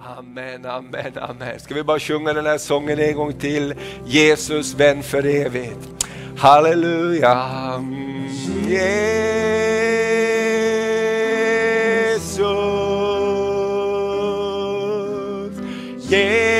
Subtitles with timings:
[0.00, 1.60] Amen, amen, amen.
[1.60, 3.74] Ska vi bara sjunga den här sången en gång till?
[4.06, 6.06] Jesus vän för evigt.
[6.36, 7.48] Halleluja.
[8.68, 9.08] Jesus.
[16.10, 16.57] Jesus.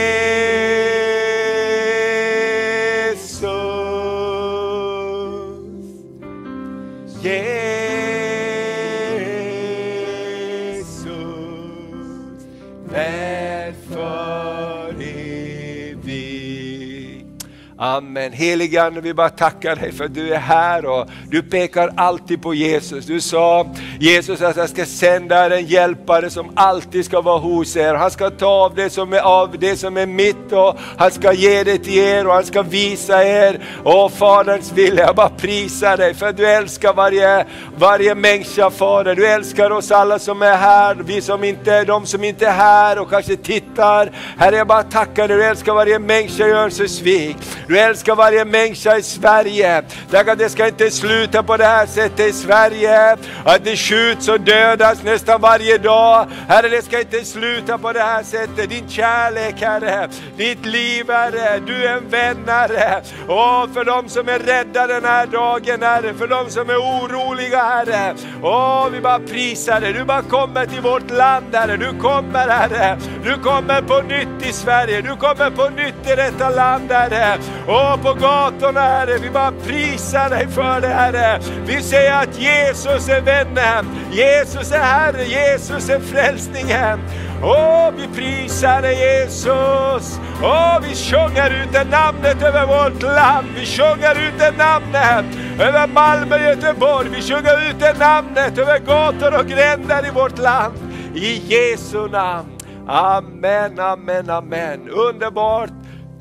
[17.99, 18.33] Amen.
[18.33, 22.43] Helige Ande, vi bara tackar dig för att du är här och du pekar alltid
[22.43, 23.07] på Jesus.
[23.07, 27.77] Du sa Jesus att jag ska sända er en hjälpare som alltid ska vara hos
[27.77, 27.95] er.
[27.95, 31.33] Han ska ta av det som är, av det som är mitt och han ska
[31.33, 33.61] ge det till er och han ska visa er.
[33.85, 37.47] Åh Faderns vilja, jag bara prisar dig för att du älskar varje,
[37.79, 39.15] varje människa Fader.
[39.15, 42.99] Du älskar oss alla som är här, vi som inte, de som inte är här
[42.99, 44.13] och kanske tittar.
[44.37, 47.37] Herre jag bara tackar dig, du älskar varje människa i Örnsköldsvik.
[47.69, 49.83] Du älskar varje människa i Sverige.
[50.11, 53.17] Tack att det ska inte sluta på det här sättet i Sverige.
[53.45, 56.27] Att det skjuts och dödas nästan varje dag.
[56.49, 58.71] Herre, det ska inte sluta på det här sättet.
[58.71, 63.03] Din kärlek Herre, ditt liv Herre, du är en vän Herre.
[63.29, 67.63] Åh, för de som är rädda den här dagen Herre, för de som är oroliga
[67.63, 68.15] Herre.
[68.43, 69.93] Åh, vi bara prisar dig.
[69.93, 71.77] Du bara kommer till vårt land Herre.
[71.77, 72.99] Du kommer Herre.
[73.25, 75.01] Du kommer på nytt i Sverige.
[75.01, 77.39] Du kommer på nytt i detta land Herre.
[77.69, 79.19] Åh, på gatorna Herre.
[79.19, 81.41] Vi bara prisar dig för det Herre.
[81.67, 83.87] Vi säger att Jesus är vännen.
[84.13, 85.25] Jesus är Herre.
[85.25, 87.01] Jesus är frälsningen.
[87.43, 90.21] Åh, vi prisar dig Jesus.
[90.43, 93.47] Åh, vi sjunger ut det namnet över vårt land.
[93.55, 95.25] Vi sjunger ut det namnet
[95.61, 97.09] över Malmö och Göteborg.
[97.09, 100.75] Vi sjunger ut det namnet över gator och gränder i vårt land.
[101.15, 102.49] I Jesu namn.
[102.89, 104.89] Amen, amen, amen.
[104.91, 105.71] Underbart,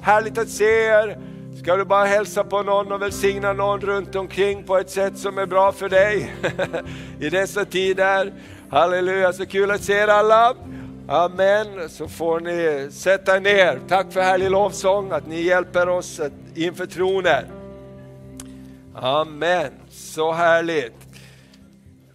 [0.01, 1.26] härligt att se er.
[1.67, 5.37] Ska du bara hälsa på någon och välsigna någon runt omkring på ett sätt som
[5.37, 6.33] är bra för dig
[7.19, 8.33] i dessa tider.
[8.69, 10.55] Halleluja, så kul att se er alla.
[11.07, 13.79] Amen, så får ni sätta er ner.
[13.87, 16.21] Tack för härlig lovsång, att ni hjälper oss
[16.55, 17.45] inför tronen.
[18.95, 20.96] Amen, så härligt.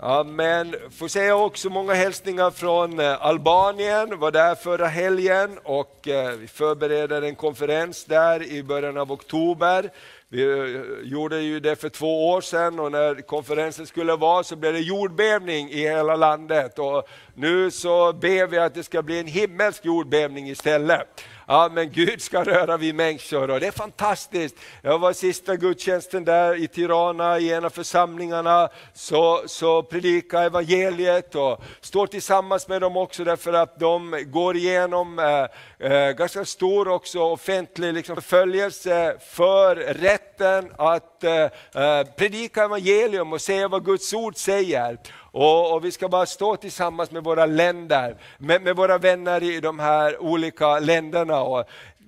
[0.05, 0.75] Amen.
[0.91, 6.47] Får säga också många hälsningar från eh, Albanien, var där förra helgen och eh, vi
[6.47, 9.91] förbereder en konferens där i början av oktober.
[10.29, 14.57] Vi eh, gjorde ju det för två år sedan och när konferensen skulle vara så
[14.57, 16.79] blev det jordbävning i hela landet.
[16.79, 21.25] Och nu så ber vi att det ska bli en himmelsk jordbävning istället.
[21.47, 24.57] Ja, men Gud ska röra vid människor och det är fantastiskt.
[24.83, 31.35] Jag var sista gudstjänsten där i Tirana i en av församlingarna, så, så predika evangeliet
[31.35, 36.89] och står tillsammans med dem också därför att de går igenom eh, eh, ganska stor
[36.89, 44.15] också offentlig liksom, förföljelse för rätten att eh, eh predika evangelium och säga vad Guds
[44.15, 44.99] ord säger.
[45.33, 49.61] Och, och, vi ska bara stå tillsammans med våra länder, med, med våra vänner i
[49.61, 51.41] de här olika länderna.
[51.43, 51.65] Och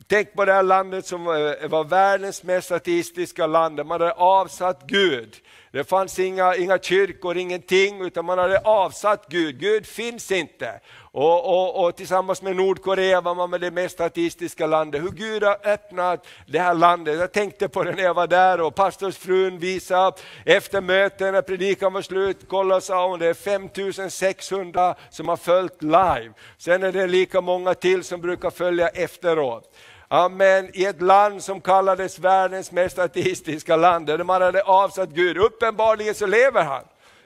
[0.06, 4.82] tänk på det här landet som eh, var världens mest ateistiska land, man hade avsatt
[4.86, 5.36] Gud.
[5.74, 9.58] Det fanns inga, inga kyrkor, ingenting, utan man hade avsatt Gud.
[9.60, 10.80] Gud finns inte.
[10.96, 15.02] Och, och, och, tillsammans med Nordkorea var man med det mest ateistiska landet.
[15.02, 17.18] Hur Gud har öppnat det här landet.
[17.18, 21.92] Jag tänkte på det när jag var där och pastorsfrun visade efter mötet när predikan
[21.92, 26.32] var slut, kolla sa hon, det är 5600 som har följt live.
[26.58, 29.74] Sen är det lika många till som brukar följa efteråt.
[30.14, 35.36] Amen, i ett land som kallades världens mest ateistiska land, där man hade avsatt Gud.
[35.36, 36.82] Uppenbarligen så lever han.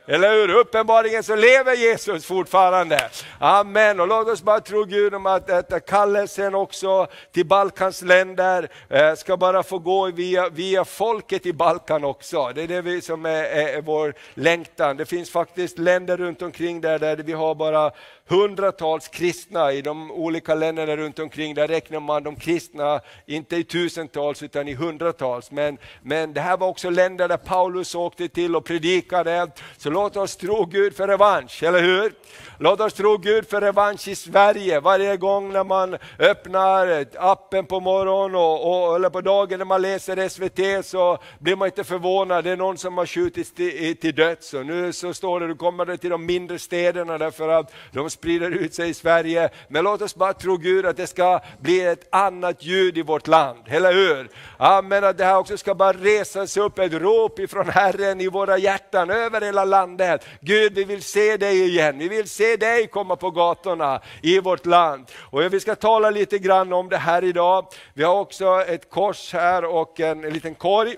[0.06, 0.50] Eller hur?
[0.50, 3.10] Uppenbarligen så lever Jesus fortfarande.
[3.38, 4.00] Amen.
[4.00, 9.14] Och låt oss bara tro Gud om att detta kallelsen också till Balkans länder eh,
[9.14, 12.52] ska bara få gå via, via folket i Balkan också.
[12.54, 14.96] Det är det vi som är, är, är vår längtan.
[14.96, 17.90] Det finns faktiskt länder runt omkring där, där vi har bara
[18.28, 21.54] hundratals kristna i de olika länderna runt omkring.
[21.54, 25.50] Där räknar man de kristna, inte i tusentals utan i hundratals.
[25.50, 29.50] Men, men det här var också länder där Paulus åkte till och predikade.
[29.76, 32.12] Så låt oss tro Gud för revansch, eller hur?
[32.60, 34.80] Låt oss tro Gud för revansch i Sverige.
[34.80, 39.82] Varje gång när man öppnar appen på morgonen och, och, eller på dagen när man
[39.82, 42.44] läser SVT så blir man inte förvånad.
[42.44, 44.54] Det är någon som har skjutits till, till döds.
[44.54, 48.10] Och nu så står det, du kommer det till de mindre städerna därför att de
[48.18, 49.50] sprider ut sig i Sverige.
[49.68, 53.26] Men låt oss bara tro Gud att det ska bli ett annat ljud i vårt
[53.26, 54.28] land, eller hur?
[54.56, 58.28] Amen, att det här också ska bara resa sig upp ett rop ifrån Herren i
[58.28, 60.26] våra hjärtan över hela landet.
[60.40, 64.66] Gud, vi vill se dig igen, vi vill se dig komma på gatorna i vårt
[64.66, 65.06] land.
[65.30, 67.66] Och vi ska tala lite grann om det här idag.
[67.94, 70.96] Vi har också ett kors här och en, en liten korg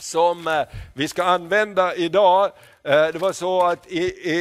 [0.00, 0.62] som eh,
[0.94, 2.50] vi ska använda idag.
[2.84, 4.34] Eh, det var så att i, i,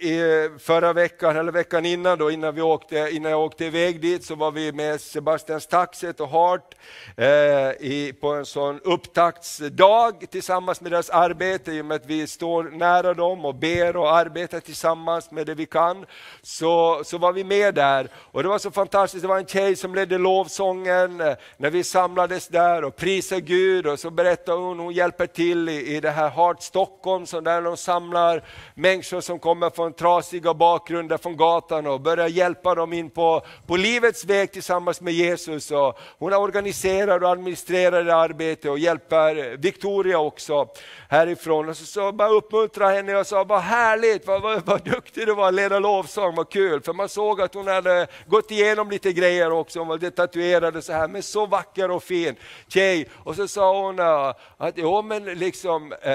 [0.00, 4.24] i, förra veckan, eller veckan innan, då, innan, vi åkte, innan jag åkte iväg dit,
[4.24, 6.74] så var vi med Sebastian Staxet och Hart
[7.16, 12.26] eh, i, på en sån upptaktsdag tillsammans med deras arbete, i och med att vi
[12.26, 16.06] står nära dem och ber och arbetar tillsammans med det vi kan.
[16.42, 18.08] Så, så var vi med där.
[18.16, 21.84] Och det var så fantastiskt, det var en tjej som ledde lovsången eh, när vi
[21.84, 23.86] samlades där och prisade Gud.
[23.86, 27.63] Och så berättade hon, hon hjälper till i, i det här Hart Stockholm, som där
[27.64, 28.42] de samlar
[28.74, 33.76] människor som kommer från trasiga bakgrunder från gatan och börjar hjälpa dem in på, på
[33.76, 35.70] livets väg tillsammans med Jesus.
[35.70, 40.68] Och hon organiserar och administrerar det arbetet och hjälper Victoria också
[41.08, 41.68] härifrån.
[41.68, 45.34] Och så, så bara uppmuntra henne och sa, vad härligt, vad, vad, vad duktig du
[45.34, 46.82] var att leda lovsång, vad kul.
[46.82, 50.76] För man såg att hon hade gått igenom lite grejer också, hon var lite tatuerad
[50.76, 52.36] och så här, men så vacker och fin
[52.68, 53.08] tjej.
[53.14, 56.12] Och så sa hon äh, att, jo men liksom, eh,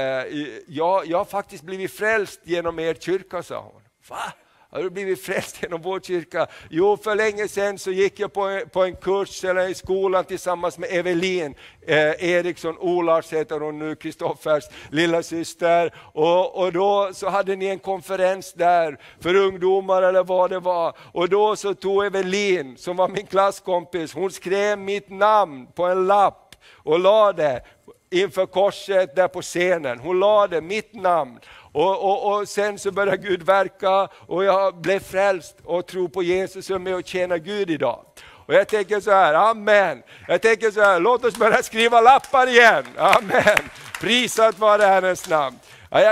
[0.67, 3.81] jag, jag faktiskt blivit frälst genom er kyrka, sa hon.
[4.09, 4.33] Va?
[4.71, 6.47] Har du blivit frälst genom vår kyrka?
[6.69, 10.25] Jo, för länge sedan så gick jag på en, på en kurs eller i skolan
[10.25, 11.55] tillsammans med Evelin
[11.87, 15.93] eh, Eriksson, Olars heter hon nu, Kristoffers lilla syster.
[16.13, 20.97] Och, och då så hade ni en konferens där för ungdomar eller vad det var.
[21.13, 26.07] Och då så tog Evelin, som var min klasskompis, hon skrev mitt namn på en
[26.07, 27.61] lapp och la det
[28.11, 29.99] inför korset där på scenen.
[29.99, 31.39] Hon lade mitt namn.
[31.71, 36.23] Och, och, och, sen så började Gud verka och jag blev frälst och tror på
[36.23, 38.05] Jesus och är med och tjänar Gud idag.
[38.45, 40.03] Och jag tänker så här, amen.
[40.27, 42.85] Jag tänker så här, låt oss börja skriva lappar igen.
[42.97, 43.57] Amen.
[44.01, 45.59] Prisat vare Herrens namn.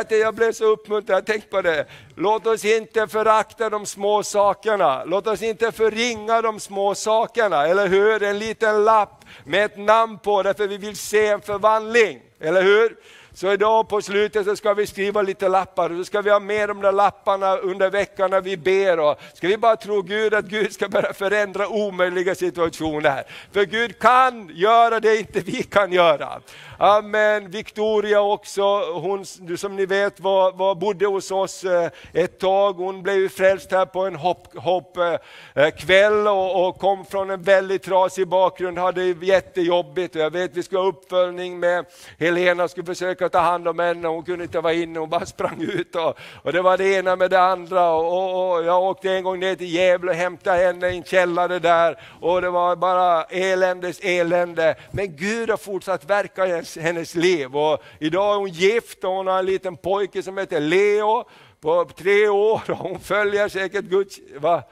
[0.09, 1.85] Jag, blev så uppmuntrad, jag tänkte på det.
[2.15, 5.03] Låt oss inte förakta de små sakerna.
[5.05, 8.23] Låt oss inte förringa de små sakerna, eller hur?
[8.23, 12.95] En liten lapp med ett namn på, därför vi vill se en förvandling, eller hur?
[13.37, 16.39] Så idag på slutet så ska vi skriva lite lappar och så ska vi ha
[16.39, 18.99] med de där lapparna under veckan när vi ber.
[18.99, 23.23] Och ska vi bara tro Gud att Gud ska börja förändra omöjliga situationer.
[23.51, 26.41] För Gud kan göra det inte vi kan göra.
[26.79, 27.49] Amen.
[27.49, 28.61] Victoria också,
[28.93, 29.25] hon
[29.57, 32.73] som ni vet var, var, bodde hos oss eh, ett tag.
[32.73, 37.41] Hon blev frälst här på en hoppkväll hopp, eh, eh, och, och, kom från en
[37.41, 40.15] väldigt trasig bakgrund, hade jättejobbigt.
[40.15, 41.85] Jag vet vi skulle ha uppföljning med
[42.19, 45.61] Helena, skulle försöka ta hand om henne, hon kunde inte vara inne, hon bara sprang
[45.61, 45.95] ut.
[45.95, 47.91] Och, och det var det ena med det andra.
[47.91, 51.59] Och, och, jag åkte en gång ner till Gävle och hämtade henne i en källare
[51.59, 54.75] där och det var bara eländes elände.
[54.91, 56.45] Men Gud har fortsatt verka
[56.75, 57.55] hennes, hennes liv.
[57.55, 61.25] Och idag är hon gift och hon har en liten pojke som heter Leo
[61.61, 64.63] på tre år och hon följer säkert Guds, va?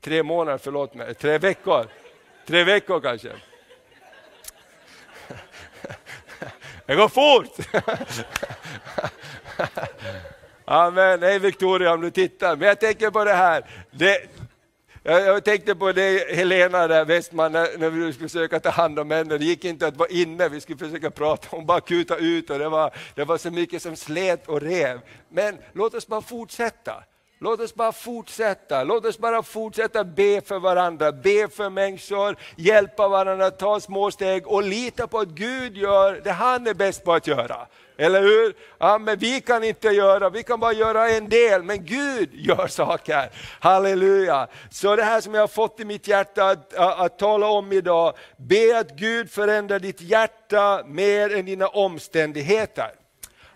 [0.00, 1.86] Tre månader, förlåt mig, tre veckor.
[2.46, 3.32] Tre veckor kanske.
[6.86, 7.66] Det går fort!
[10.64, 11.22] Amen.
[11.22, 12.56] Hej Victoria om du tittar.
[12.56, 13.64] Men jag tänker på det här.
[13.90, 14.18] Det,
[15.10, 19.10] jag tänkte på det Helena där, Westman, när, när vi skulle försöka ta hand om
[19.10, 19.38] henne.
[19.38, 22.58] Det gick inte att vara inne, vi skulle försöka prata, hon bara kuta ut och
[22.58, 25.00] det var, det var så mycket som slet och rev.
[25.28, 27.04] Men låt oss bara fortsätta.
[27.40, 33.08] Låt oss bara fortsätta, låt oss bara fortsätta be för varandra, be för människor, hjälpa
[33.08, 37.12] varandra, ta små steg och lita på att Gud gör det han är bäst på
[37.12, 37.66] att göra.
[37.96, 38.54] Eller hur?
[38.78, 42.66] Ja, men vi kan inte göra, vi kan bara göra en del, men Gud gör
[42.66, 43.30] saker.
[43.60, 44.48] Halleluja!
[44.70, 47.72] Så det här som jag har fått i mitt hjärta att, att, att tala om
[47.72, 52.90] idag, be att Gud förändrar ditt hjärta mer än dina omständigheter.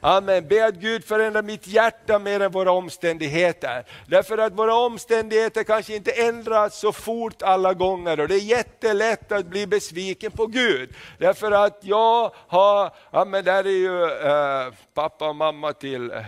[0.04, 0.48] Amen.
[0.48, 3.84] Be att Gud förändrar mitt hjärta mer än våra omständigheter.
[4.06, 9.32] Därför att våra omständigheter kanske inte ändras så fort alla gånger och det är jättelätt
[9.32, 10.94] att bli besviken på Gud.
[11.18, 16.20] Därför att jag har, ja men där är ju äh, pappa och mamma till äh,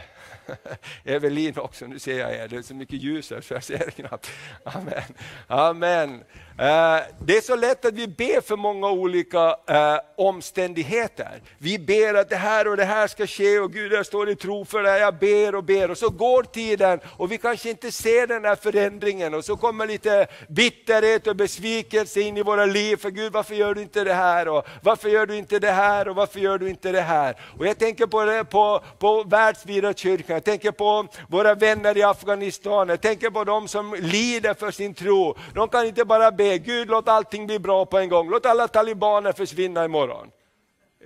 [1.05, 3.91] Evelin också, nu ser jag er, det är så mycket ljus här så jag ser
[3.91, 4.31] knappt.
[4.65, 5.03] Amen.
[5.47, 6.25] Amen.
[6.59, 11.43] Eh, det är så lätt att vi ber för många olika eh, omständigheter.
[11.59, 14.37] Vi ber att det här och det här ska ske och Gud jag står i
[14.37, 17.93] tro för det, jag ber och ber och så går tiden och vi kanske inte
[17.93, 22.97] ser den här förändringen och så kommer lite bitterhet och besvikelse in i våra liv.
[22.97, 26.09] För Gud varför gör du inte det här och varför gör du inte det här
[26.09, 27.37] och varför gör du inte det här?
[27.59, 30.37] Och jag tänker på, det, på, på världsvida kyrkan predikan.
[30.37, 34.95] Jag tänker på våra vänner i Afghanistan, jag tänker på de som lider för sin
[34.95, 35.35] tro.
[35.55, 38.69] De kan inte bara be, Gud låt allting bli bra på en gång, låt alla
[38.69, 40.31] talibaner försvinna imorgon.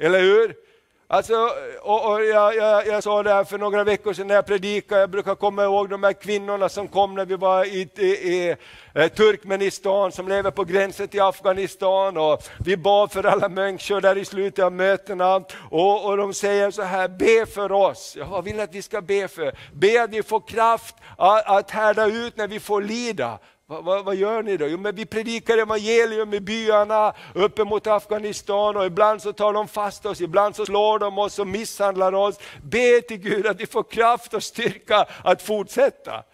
[0.00, 0.67] Eller hur?
[1.10, 1.34] Alltså,
[1.80, 5.00] och, och jag, jag, jag, sa det här för några veckor sedan när jag predikade,
[5.00, 8.56] jag brukar komma ihåg de här kvinnorna som kom när vi var i, i, i
[8.94, 12.16] eh, Turkmenistan, som lever på gränsen till Afghanistan.
[12.16, 15.36] Och vi bad för alla människor där i slutet av mötena.
[15.70, 18.16] Och, och de säger så här, be för oss.
[18.16, 22.06] Jag vill att vi ska be för, be att vi får kraft att, att härda
[22.06, 23.38] ut när vi får lida.
[23.70, 24.66] Vad, vad, vad, gör ni då?
[24.66, 29.68] Jo, men vi predikar evangelium i byarna uppe mot Afghanistan och ibland så tar de
[29.68, 32.38] fast oss, ibland så slår de oss och misshandlar oss.
[32.62, 36.24] Be till Gud att vi får kraft och styrka att fortsätta.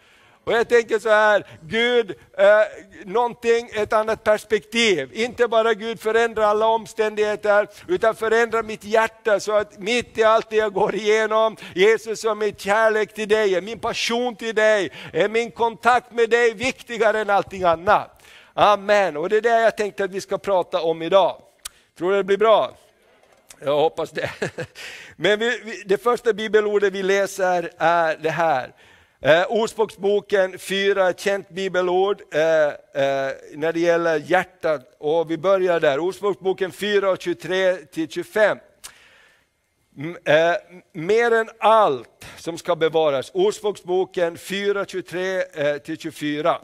[0.44, 2.46] Och jag tänker så här, Gud, eh,
[3.04, 5.10] någonting, ett annat perspektiv.
[5.12, 10.50] Inte bara Gud förändrar alla omständigheter, utan förändrar mitt hjärta så att mitt i allt
[10.50, 15.28] det jag går igenom, Jesus är min kärlek till dig, min passion till dig, är
[15.28, 18.22] min kontakt med dig viktigare än allting annat.
[18.54, 21.36] Amen, och det är det jag tänkte att vi ska prata om idag.
[21.98, 22.76] Tror du det blir bra?
[23.60, 24.30] Jag hoppas det.
[25.16, 28.72] Men vi, det första bibelordet vi läser är det här.
[29.24, 34.96] Eh, Ordspråksboken 4, ett känt bibelord eh, eh, när det gäller hjärtat.
[34.98, 37.76] Och vi börjar där, Ordspråksboken 4, 23
[38.08, 38.58] 25.
[40.24, 40.54] Eh,
[40.92, 46.58] mer än allt som ska bevaras, Ordspråksboken 4, 23 eh, 24.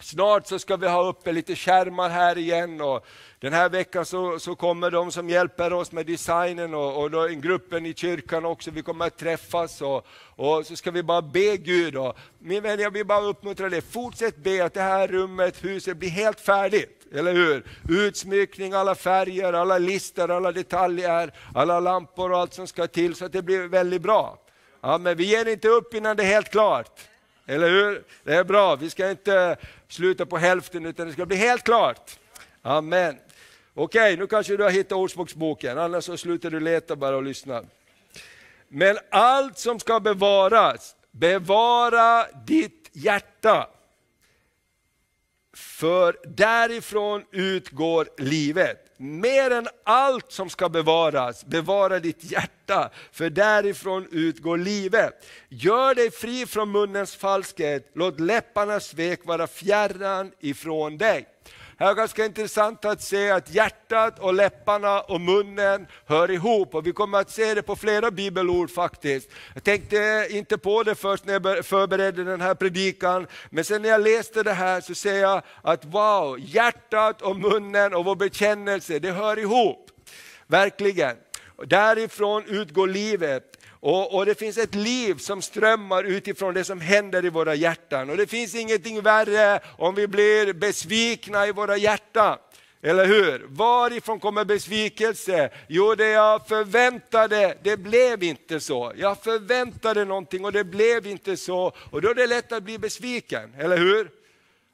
[0.00, 3.06] Snart så ska vi ha uppe lite skärmar här igen och
[3.40, 7.26] den här veckan så, så kommer de som hjälper oss med designen och, och då,
[7.26, 11.56] gruppen i kyrkan också, vi kommer att träffas och, och så ska vi bara be
[11.56, 11.96] Gud.
[11.96, 15.96] Och, min vän, jag vill bara uppmuntra dig, fortsätt be att det här rummet, huset
[15.96, 17.06] blir helt färdigt.
[17.14, 17.64] Eller hur?
[17.88, 23.24] Utsmyckning, alla färger, alla listor, alla detaljer, alla lampor och allt som ska till så
[23.24, 24.38] att det blir väldigt bra.
[24.80, 27.09] Ja, men vi ger inte upp innan det är helt klart.
[27.50, 28.04] Eller hur?
[28.24, 29.56] Det är bra, vi ska inte
[29.88, 32.18] sluta på hälften utan det ska bli helt klart.
[32.62, 33.16] Amen.
[33.74, 37.62] Okej, nu kanske du har hittat Ordspråksboken, annars så slutar du leta bara och lyssna.
[38.68, 43.68] Men allt som ska bevaras, bevara ditt hjärta.
[45.52, 48.89] För därifrån utgår livet.
[49.02, 55.26] Mer än allt som ska bevaras, bevara ditt hjärta, för därifrån utgår livet.
[55.48, 61.26] Gör dig fri från munnens falskhet, låt läpparnas svek vara fjärran ifrån dig.
[61.80, 66.86] Det är ganska intressant att se att hjärtat och läpparna och munnen hör ihop och
[66.86, 69.30] vi kommer att se det på flera bibelord faktiskt.
[69.54, 73.88] Jag tänkte inte på det först när jag förberedde den här predikan, men sen när
[73.88, 78.98] jag läste det här så ser jag att wow, hjärtat och munnen och vår bekännelse,
[78.98, 79.90] det hör ihop.
[80.46, 81.16] Verkligen.
[81.66, 83.49] Därifrån utgår livet.
[83.82, 88.10] Och, och, det finns ett liv som strömmar utifrån det som händer i våra hjärtan.
[88.10, 92.38] Och det finns ingenting värre om vi blir besvikna i våra hjärtan.
[92.82, 93.46] Eller hur?
[93.48, 95.50] Varifrån kommer besvikelse?
[95.68, 98.92] Jo, det jag förväntade, det blev inte så.
[98.96, 101.72] Jag förväntade någonting och det blev inte så.
[101.90, 104.10] Och då är det lätt att bli besviken, eller hur?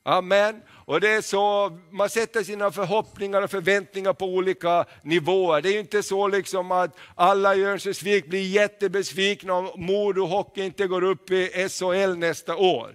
[0.03, 0.63] Amen.
[0.89, 5.63] Och det är så, man sätter sina förhoppningar och förväntningar på olika nivåer.
[5.63, 10.87] Det är inte så liksom att alla i Örnsköldsvik blir jättebesvikna om Modo Hockey inte
[10.87, 12.95] går upp i SHL nästa år.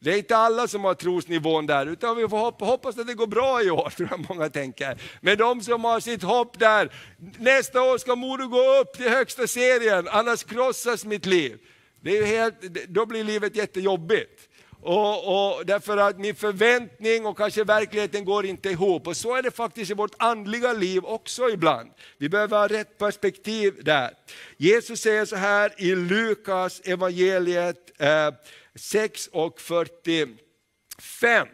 [0.00, 3.26] Det är inte alla som har trosnivån där, utan vi får hoppas att det går
[3.26, 4.98] bra i år, tror jag många tänker.
[5.20, 6.92] Men de som har sitt hopp där,
[7.38, 11.58] nästa år ska Modo gå upp till högsta serien, annars krossas mitt liv.
[12.00, 14.48] Det är helt, då blir livet jättejobbigt.
[14.82, 19.06] Och, och därför att min förväntning och kanske verkligheten går inte ihop.
[19.06, 21.90] Och så är det faktiskt i vårt andliga liv också ibland.
[22.18, 24.10] Vi behöver ha rätt perspektiv där.
[24.56, 28.30] Jesus säger så här i Lukas evangeliet eh,
[28.74, 31.48] 6 och 45.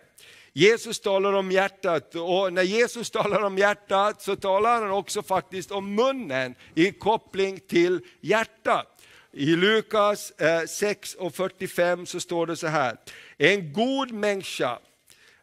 [0.53, 5.71] Jesus talar om hjärtat och när Jesus talar om hjärtat så talar han också faktiskt
[5.71, 8.98] om munnen i koppling till hjärtat.
[9.33, 12.97] I Lukas eh, 6 och 45 så står det så här.
[13.37, 14.79] En god människa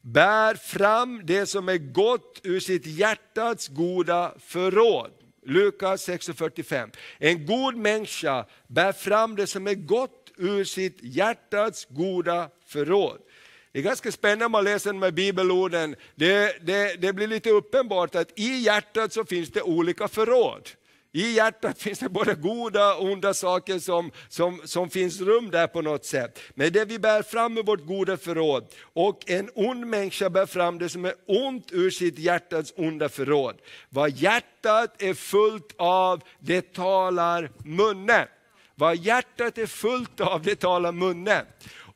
[0.02, 5.12] bär fram det som är gott ur sitt hjärtats goda förråd.
[5.46, 6.92] Lukas 6 och 45.
[7.18, 13.20] En god människa bär fram det som är gott ur sitt hjärtats goda förråd.
[13.72, 15.96] Det är ganska spännande om man läser de här bibelorden.
[16.16, 20.70] Det, det, det blir lite uppenbart att i hjärtat så finns det olika förråd.
[21.16, 25.68] I hjärtat finns det både goda och onda saker som, som, som finns rum där
[25.68, 26.40] på något sätt.
[26.54, 28.68] Men det vi bär fram är vårt goda förråd.
[28.94, 33.56] Och en ond människa bär fram det som är ont ur sitt hjärtats onda förråd.
[33.90, 38.28] Vad hjärtat är fullt av, det talar munnen.
[38.76, 41.46] Vad hjärtat är fullt av, det talar munnen.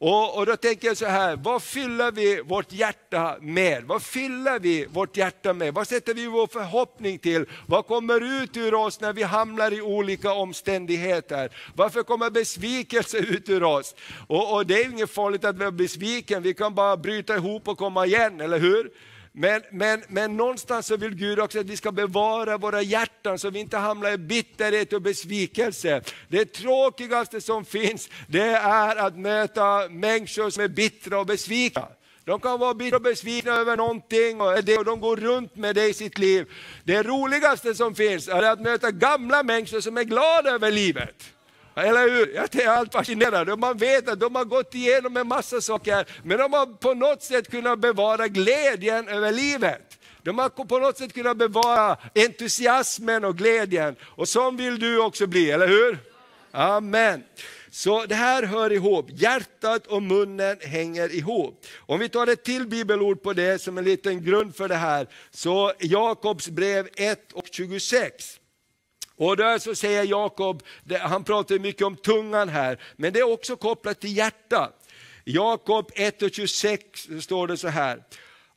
[0.02, 3.84] Och, och, då tänker jag så här, vad fyller vi vårt hjärta med?
[3.84, 5.74] Vad fyller vi vårt hjärta med?
[5.74, 7.46] Vad sätter vi vår förhoppning till?
[7.68, 11.50] Vad kommer ut ur oss när vi hamnar i olika omständigheter?
[11.76, 13.96] Varför kommer besvikelse ut ur oss?
[14.28, 17.78] Och, och det är inget farligt att vara besviken, vi kan bara bryta ihop och
[17.78, 18.92] komma igen, eller hur?
[19.32, 23.50] Men, men, men någonstans så vill Gud också att vi ska bevara våra hjärtan så
[23.50, 26.02] vi inte hamnar i bitterhet och besvikelse.
[26.28, 31.88] Det tråkigaste som finns det är att möta människor som är bittra och besvikna.
[32.24, 35.94] De kan vara bittra och besvikna över någonting och de går runt med det i
[35.94, 36.52] sitt liv.
[36.84, 41.34] Det roligaste som finns är att möta gamla människor som är glada över livet.
[41.84, 42.34] Eller hur?
[42.36, 43.60] Jag är allt fascinerad.
[43.60, 47.24] Man vet att de har gått igenom en massa saker, men de har på något
[47.24, 50.00] sätt kunnat bevara glädjen över livet.
[50.24, 53.96] De har på något sätt kunnat bevara entusiasmen och glädjen.
[54.04, 55.98] Och sån vill du också bli, eller hur?
[56.52, 57.24] Amen.
[57.72, 61.66] Så det här hör ihop, hjärtat och munnen hänger ihop.
[61.78, 65.08] Om vi tar ett till bibelord på det som en liten grund för det här,
[65.32, 68.40] så Jakobs brev 1 och 26.
[69.20, 70.64] Och där så säger Jakob,
[71.02, 74.88] han pratar mycket om tungan här, men det är också kopplat till hjärtat.
[75.24, 78.04] Jakob 1.26 står det så här.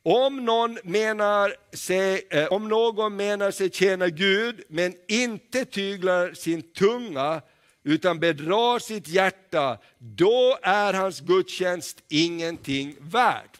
[0.02, 6.62] Om någon, menar sig, eh, om någon menar sig tjäna Gud men inte tyglar sin
[6.62, 7.42] tunga
[7.84, 13.58] utan bedrar sitt hjärta, då är hans gudstjänst ingenting värd.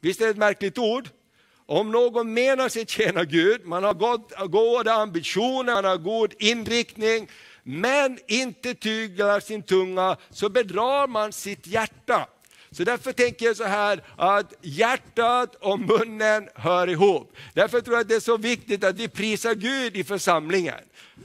[0.00, 1.08] Visst är det ett märkligt ord?
[1.70, 7.28] Om någon menar sig tjäna Gud, man har goda ambitioner, man har god inriktning,
[7.62, 12.26] men inte tyglar sin tunga, så bedrar man sitt hjärta.
[12.70, 17.36] Så därför tänker jag så här att hjärtat och munnen hör ihop.
[17.54, 20.74] Därför tror jag att det är så viktigt att vi prisar Gud i församlingen.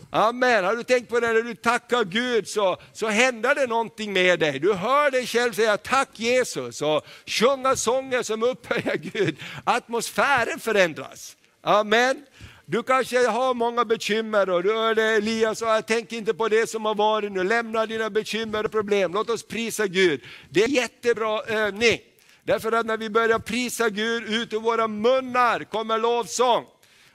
[0.10, 0.66] Amen.
[0.66, 4.40] Har du tänkt på det när du tackar Gud så, så händer det någonting med
[4.40, 4.60] dig.
[4.60, 9.38] Du hör dig själv säga tack Jesus och sjunga sånger som upphöjer Gud.
[9.64, 11.38] Atmosfären förändras.
[11.62, 12.26] Amen.
[12.74, 16.70] Du kanske har många bekymmer och du hörde Elias och jag tänker inte på det
[16.70, 20.22] som har varit nu, lämna dina bekymmer och problem, låt oss prisa Gud.
[20.50, 22.00] Det är en jättebra övning.
[22.44, 26.65] Därför att när vi börjar prisa Gud, ut ur våra munnar kommer lovsång.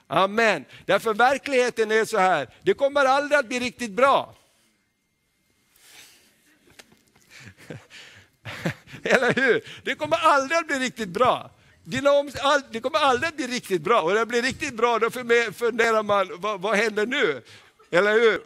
[0.07, 0.65] Amen.
[0.85, 4.35] Därför verkligheten är så här, det kommer aldrig att bli riktigt bra.
[9.03, 9.61] Eller hur?
[9.83, 11.51] Det kommer aldrig att bli riktigt bra
[12.71, 14.01] det kommer aldrig bli riktigt bra.
[14.01, 15.09] Och när det blir riktigt bra, då
[15.53, 17.41] funderar man, vad, vad händer nu?
[17.91, 18.41] Eller hur?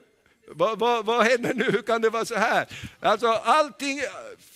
[0.47, 1.71] Vad, vad, vad, händer nu?
[1.71, 2.67] Hur kan det vara så här?
[2.99, 4.01] Alltså allting,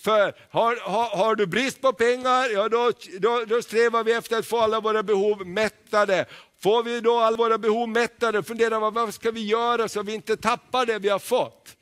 [0.02, 4.38] för, har, har, har du brist på pengar, ja då, då, då strävar vi efter
[4.38, 6.26] att få alla våra behov mättade.
[6.62, 10.14] Får vi då alla våra behov mättade, fundera vad, vad ska vi göra så vi
[10.14, 11.76] inte tappar det vi har fått.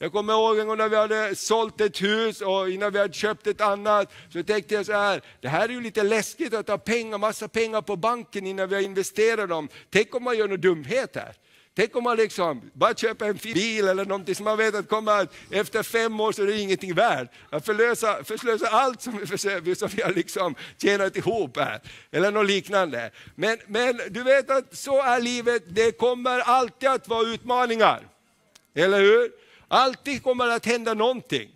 [0.00, 3.14] Jag kommer ihåg en gång när vi hade sålt ett hus och innan vi hade
[3.14, 6.68] köpt ett annat, så tänkte jag så här, det här är ju lite läskigt att
[6.68, 9.68] ha pengar, massa pengar på banken innan vi har investerat dem.
[9.90, 11.34] Tänk om man gör någon dumhet här.
[11.76, 15.28] Tänk om man liksom bara köper en bil eller någonting som man vet att kommer
[15.50, 17.30] efter fem år så är det ingenting värt.
[17.50, 19.18] Att förlösa, förslösa allt som
[19.62, 21.80] vi, som vi har liksom tjänat ihop här.
[22.10, 23.10] Eller något liknande.
[23.34, 28.08] Men, men du vet att så är livet, det kommer alltid att vara utmaningar.
[28.74, 29.47] Eller hur?
[29.68, 31.48] Alltid kommer det att hända någonting.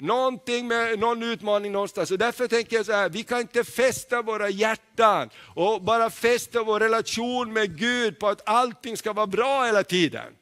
[0.00, 2.10] Någonting med någon utmaning någonstans.
[2.10, 6.62] Och därför tänker jag så här, vi kan inte fästa våra hjärtan och bara fästa
[6.62, 10.34] vår relation med Gud på att allting ska vara bra hela tiden.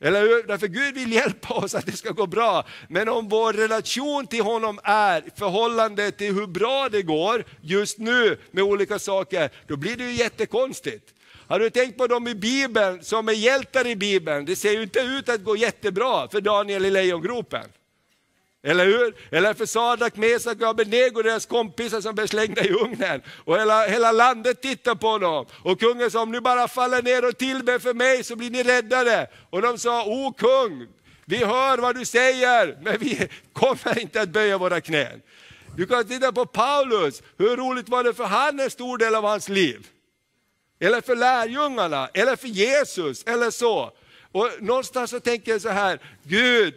[0.00, 0.42] Eller hur?
[0.42, 2.64] Därför Gud vill hjälpa oss att det ska gå bra.
[2.88, 8.38] Men om vår relation till honom är förhållande till hur bra det går just nu
[8.50, 11.14] med olika saker, då blir det ju jättekonstigt.
[11.48, 14.44] Har du tänkt på dem i Bibeln som är hjältar i Bibeln?
[14.44, 17.64] Det ser ju inte ut att gå jättebra för Daniel i lejongropen.
[18.64, 19.14] Eller hur?
[19.30, 23.22] Eller för Sadak, Mesak och Abednego, deras kompisar som blev slängda i ugnen.
[23.44, 25.46] Och hela, hela landet tittar på dem.
[25.62, 28.62] Och kungen sa, om ni bara faller ner och tillber för mig så blir ni
[28.62, 29.26] räddade.
[29.50, 30.88] Och de sa, o kung,
[31.24, 35.22] vi hör vad du säger, men vi kommer inte att böja våra knän.
[35.76, 39.24] Du kan titta på Paulus, hur roligt var det för han en stor del av
[39.24, 39.86] hans liv?
[40.82, 43.92] Eller för lärjungarna, eller för Jesus, eller så.
[44.32, 46.74] Och någonstans så tänker jag så här, Gud,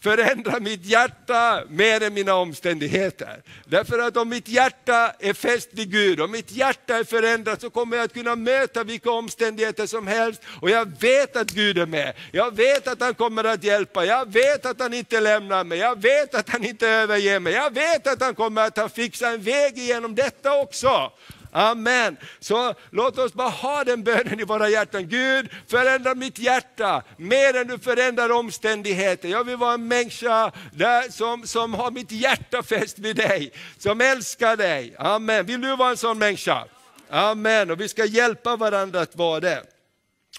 [0.00, 3.42] förändra mitt hjärta mer än mina omständigheter.
[3.64, 7.70] Därför att om mitt hjärta är fäst vid Gud, om mitt hjärta är förändrat så
[7.70, 11.86] kommer jag att kunna möta vilka omständigheter som helst och jag vet att Gud är
[11.86, 12.14] med.
[12.32, 16.02] Jag vet att han kommer att hjälpa, jag vet att han inte lämnar mig, jag
[16.02, 19.78] vet att han inte överger mig, jag vet att han kommer att fixa en väg
[19.78, 21.12] igenom detta också.
[21.52, 22.16] Amen.
[22.40, 25.08] Så låt oss bara ha den bönen i våra hjärtan.
[25.08, 29.28] Gud, förändra mitt hjärta mer än du förändrar omständigheter.
[29.28, 34.00] Jag vill vara en människa där, som, som har mitt hjärta fäst vid dig, som
[34.00, 34.94] älskar dig.
[34.98, 35.46] Amen.
[35.46, 36.64] Vill du vara en sån människa?
[37.10, 37.70] Amen.
[37.70, 39.62] Och vi ska hjälpa varandra att vara det.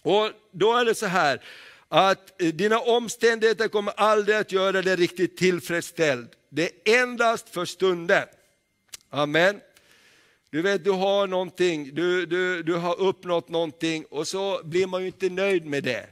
[0.01, 1.41] Och då är det så här,
[1.89, 6.29] att eh, dina omständigheter kommer aldrig att göra dig riktigt tillfredsställd.
[6.49, 8.23] Det är endast för stunden.
[9.09, 9.59] Amen.
[10.51, 15.01] Du vet, du har någonting, du, du, du har uppnått någonting och så blir man
[15.01, 16.05] ju inte nöjd med det.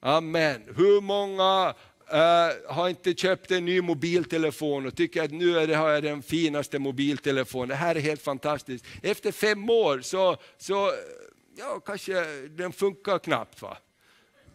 [0.00, 0.62] Amen.
[0.76, 1.74] Hur många
[2.12, 6.02] uh, har inte köpt en ny mobiltelefon och tycker att nu är det, har jag
[6.02, 8.84] den finaste mobiltelefonen, det här är helt fantastiskt.
[9.02, 10.92] Efter fem år så, så
[11.58, 13.62] ja, kanske den funkar knappt.
[13.62, 13.76] Va?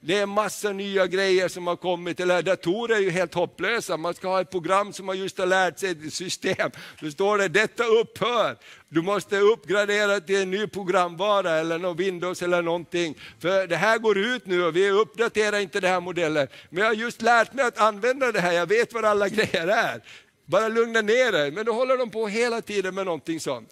[0.02, 3.98] Det är massa nya grejer som har kommit, eller datorer är ju helt hopplösa.
[3.98, 6.72] Man ska ha ett program som man just har lärt sig ett system.
[7.02, 8.58] Då står det, detta upphör.
[8.90, 13.18] Du måste uppgradera till en ny programvara eller någon Windows eller någonting.
[13.40, 16.48] För det här går ut nu och vi uppdaterar inte den här modellen.
[16.70, 19.68] Men jag har just lärt mig att använda det här, jag vet vad alla grejer
[19.68, 20.02] är.
[20.46, 21.52] Bara lugna ner dig.
[21.52, 23.70] Men då håller de på hela tiden med någonting sånt.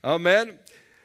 [0.00, 0.52] Amen.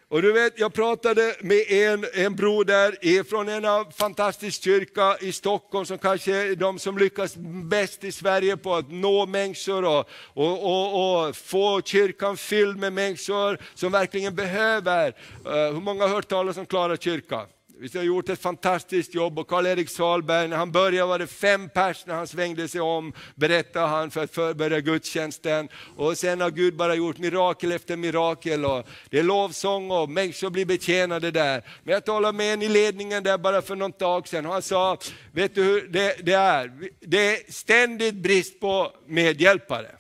[0.10, 5.32] Och du vet, jag pratade med en, en bror där från en fantastisk kyrka i
[5.32, 7.36] Stockholm som kanske är de som lyckas
[7.70, 12.93] bäst i Sverige på att nå människor och, och, och, och få kyrkan fylld med
[12.93, 15.08] människor som verkligen behöver.
[15.08, 17.46] Uh, hur många har hört talas om Klara kyrka?
[17.80, 21.70] Vi har gjort ett fantastiskt jobb och Karl-Erik Salberg, när han började var det fem
[21.70, 25.70] pers när han svängde sig om, berättade han för att förbereda gudstjänsten.
[25.96, 28.66] Och sen har Gud bara gjort mirakel efter mirakel.
[28.66, 31.63] Och det är lovsång och människor blir betjänade där.
[31.84, 34.62] Men jag talade med en i ledningen där bara för någon dag sedan och han
[34.62, 34.98] sa,
[35.32, 36.72] vet du hur det, det är?
[37.00, 39.92] Det är ständigt brist på medhjälpare.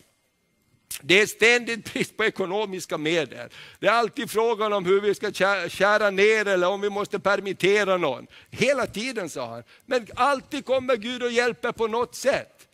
[1.01, 3.49] Det är ständigt brist på ekonomiska medel.
[3.79, 5.31] Det är alltid frågan om hur vi ska
[5.69, 8.27] kära ner eller om vi måste permittera någon.
[8.49, 9.63] Hela tiden sa han.
[9.85, 12.67] Men alltid kommer Gud och hjälper på något sätt.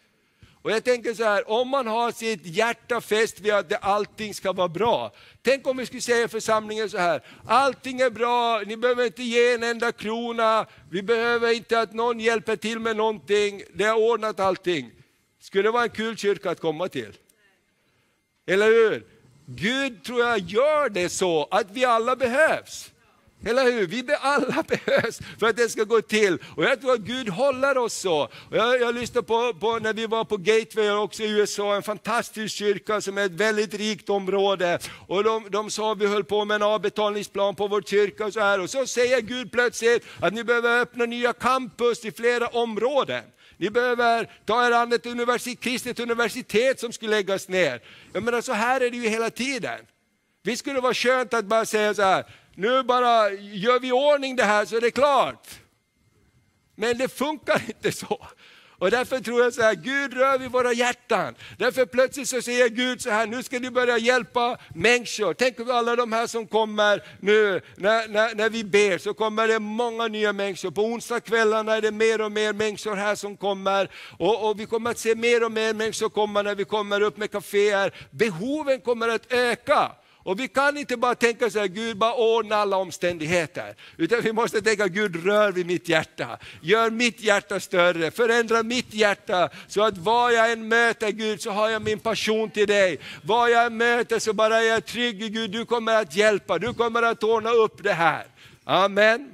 [0.64, 4.54] Och jag tänker så här, om man har sitt hjärta fäst vid att allting ska
[4.54, 5.12] vara bra.
[5.42, 9.24] Tänk om vi skulle säga i församlingen så här, allting är bra, ni behöver inte
[9.24, 14.12] ge en enda krona, vi behöver inte att någon hjälper till med någonting, det är
[14.12, 14.92] ordnat allting.
[15.40, 17.14] Skulle det vara en kul kyrka att komma till?
[18.46, 19.04] Eller hur?
[19.46, 22.94] Gud tror jag gör det så att vi alla behövs.
[23.46, 23.88] Eller hur?
[23.88, 26.38] Vi alla behövs för att det ska gå till.
[26.56, 28.22] Och jag tror att Gud håller oss så.
[28.22, 31.84] Och jag, jag lyssnade på, på, när vi var på Gateway också i USA, en
[31.84, 34.80] fantastisk kyrka som är ett väldigt rikt område.
[35.08, 38.40] Och de, de sa vi höll på med en avbetalningsplan på vår kyrka och så
[38.40, 38.60] här.
[38.60, 43.24] Och så säger Gud plötsligt att ni behöver öppna nya campus i flera områden.
[43.58, 47.82] Ni behöver ta er an ett universitet, kristet universitet som skulle läggas ner.
[48.14, 49.80] Jag menar så här är det ju hela tiden.
[50.44, 54.44] Vi skulle vara skönt att bara säga så här, nu bara gör vi ordning det
[54.44, 55.48] här så är det klart.
[56.76, 58.28] Men det funkar inte så.
[58.84, 61.36] Och därför tror jag så här, Gud rör vid våra hjärtan.
[61.58, 65.34] Därför plötsligt så säger Gud så här, nu ska ni börja hjälpa människor.
[65.34, 69.48] Tänk på alla de här som kommer nu, när, när, när vi ber så kommer
[69.48, 70.72] det många nya människor.
[70.72, 73.90] På onsdagskvällarna är det mer och mer människor här som kommer.
[74.18, 77.18] Och, och vi kommer att se mer och mer människor komma när vi kommer upp
[77.18, 77.94] med kaféer.
[78.12, 79.92] Behoven kommer att öka.
[80.24, 83.76] Och vi kan inte bara tänka så här, Gud bara ordna alla omständigheter.
[83.98, 86.40] Utan vi måste tänka, Gud rör vid mitt hjärta.
[86.62, 89.50] Gör mitt hjärta större, förändra mitt hjärta.
[89.68, 93.00] Så att var jag än möter Gud så har jag min passion till dig.
[93.24, 96.60] Var jag än möter så bara är jag trygg i Gud, du kommer att hjälpa,
[96.60, 98.26] du kommer att ordna upp det här.
[98.64, 99.30] Amen.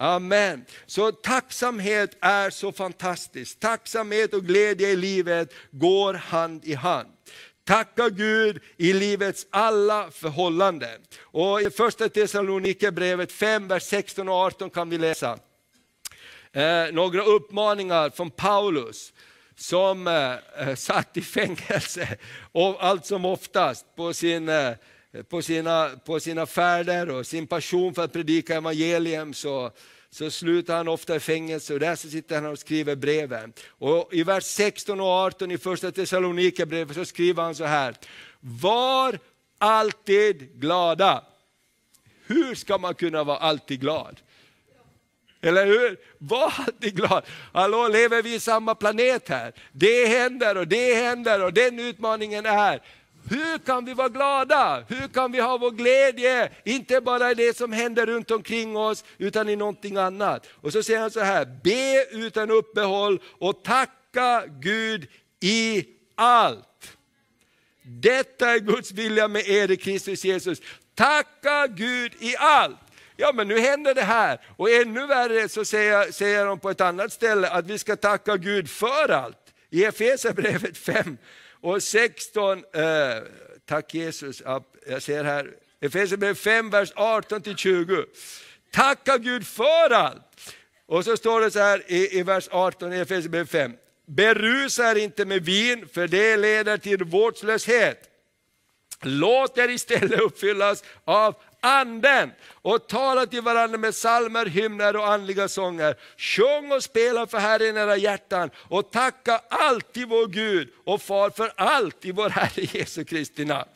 [0.00, 0.64] Amen.
[0.86, 3.60] Så tacksamhet är så fantastiskt.
[3.60, 7.08] Tacksamhet och glädje i livet går hand i hand.
[7.68, 11.00] Tacka Gud i livets alla förhållanden.
[11.20, 15.38] Och I första Thessalonikerbrevet 5, vers 16 och 18 kan vi läsa
[16.52, 19.12] eh, några uppmaningar från Paulus
[19.56, 22.16] som eh, eh, satt i fängelse
[22.52, 24.72] och allt som oftast på, sin, eh,
[25.30, 29.70] på, sina, på sina färder och sin passion för att predika evangelium så
[30.10, 33.52] så slutar han ofta i fängelse och där så sitter han och skriver breven.
[33.68, 37.94] Och I vers 16 och 18 i första Thessalonikerbrevet så skriver han så här.
[38.40, 39.18] Var
[39.58, 41.24] alltid glada.
[42.26, 44.20] Hur ska man kunna vara alltid glad?
[45.40, 45.96] Eller hur?
[46.18, 47.24] Var alltid glad.
[47.52, 49.52] Hallå, lever vi i samma planet här?
[49.72, 52.50] Det händer och det händer och den utmaningen är.
[52.50, 52.82] här.
[53.30, 54.84] Hur kan vi vara glada?
[54.88, 56.50] Hur kan vi ha vår glädje?
[56.64, 60.46] Inte bara i det som händer runt omkring oss, utan i någonting annat.
[60.50, 65.08] Och så säger han så här, be utan uppehåll och tacka Gud
[65.40, 66.96] i allt.
[67.82, 70.58] Detta är Guds vilja med er i Kristus Jesus.
[70.94, 72.76] Tacka Gud i allt.
[73.16, 74.40] Ja men nu händer det här.
[74.56, 78.36] Och ännu värre så säger, säger de på ett annat ställe att vi ska tacka
[78.36, 79.54] Gud för allt.
[79.70, 81.18] I Efesierbrevet 5
[81.60, 82.84] och 16, eh,
[83.66, 84.42] tack Jesus,
[84.86, 88.04] jag ser här, Efesierbrevet 5, vers 18-20.
[88.72, 90.54] Tacka Gud för allt.
[90.86, 93.72] Och så står det så här i, i vers 18 i Efesierbrevet 5.
[94.06, 98.08] Berusa er inte med vin, för det leder till vårdslöshet.
[99.02, 105.48] Låt er istället uppfyllas av anden och tala till varandra med salmer, hymner och andliga
[105.48, 105.94] sånger.
[106.16, 111.30] Sjung och spela för Herren i era hjärtan och tacka alltid vår Gud och far
[111.30, 113.70] för allt i vår Herre Jesu Kristi namn.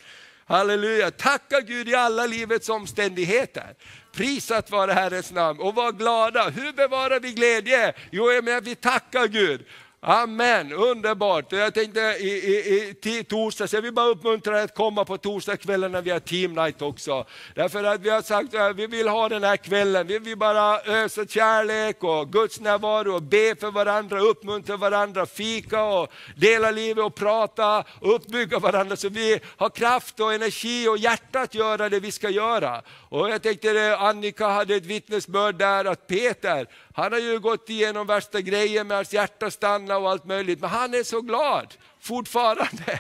[0.47, 3.75] Halleluja, tacka Gud i alla livets omständigheter.
[4.13, 6.49] Prisat vare Herrens namn och var glada.
[6.49, 7.95] Hur bevarar vi glädje?
[8.11, 9.67] Jo, med att vi tackar Gud.
[10.05, 11.53] Amen, underbart.
[11.53, 15.93] Jag tänkte i, i, i torsdags, jag vill bara uppmuntra er att komma på torsdagskvällen
[15.93, 17.27] när vi har team night också.
[17.55, 20.81] Därför att vi har sagt att vi vill ha den här kvällen, vi vill bara
[20.81, 27.05] ösa kärlek och Guds närvaro och be för varandra, uppmuntra varandra, fika och dela livet
[27.05, 31.89] och prata och uppbygga varandra så vi har kraft och energi och hjärta att göra
[31.89, 32.83] det vi ska göra.
[33.09, 37.71] Och jag tänkte eh, Annika hade ett vittnesbörd där att Peter, han har ju gått
[37.71, 41.75] igenom värsta grejen med hans hjärta stanna och allt möjligt, men han är så glad
[42.01, 42.99] fortfarande.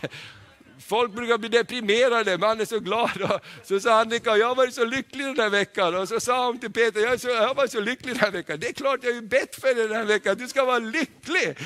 [0.86, 3.40] Folk brukar bli deprimerade, men han är så glad.
[3.64, 5.96] så sa Annika, jag har varit så lycklig den här veckan.
[5.96, 8.30] Och så sa hon till Peter, jag, så, jag har varit så lycklig den här
[8.30, 8.60] veckan.
[8.60, 11.58] Det är klart jag har bett för dig den här veckan, du ska vara lycklig.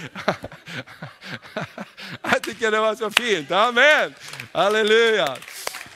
[2.22, 4.14] jag tycker det var så fint, amen.
[4.52, 5.36] Halleluja.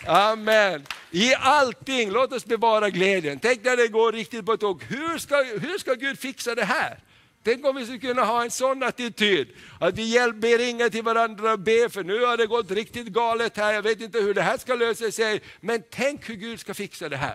[0.07, 0.87] Amen.
[1.11, 3.39] I allting, låt oss bevara glädjen.
[3.39, 4.83] Tänk när det går riktigt på tåg.
[4.83, 6.99] Hur ska, hur ska Gud fixa det här?
[7.43, 9.49] Tänk om vi skulle kunna ha en sån attityd,
[9.81, 13.57] att vi hjälper, ringer till varandra och ber, för nu har det gått riktigt galet
[13.57, 16.75] här, jag vet inte hur det här ska lösa sig, men tänk hur Gud ska
[16.75, 17.35] fixa det här.